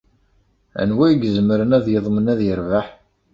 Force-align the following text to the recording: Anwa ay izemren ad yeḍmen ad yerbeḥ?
Anwa 0.81 1.03
ay 1.07 1.21
izemren 1.27 1.75
ad 1.77 1.85
yeḍmen 1.89 2.25
ad 2.33 2.39
yerbeḥ? 2.47 2.87